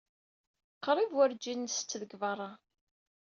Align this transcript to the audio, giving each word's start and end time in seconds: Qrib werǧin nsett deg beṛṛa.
Qrib 0.83 1.11
werǧin 1.15 1.59
nsett 1.67 1.91
deg 2.01 2.11
beṛṛa. 2.21 2.51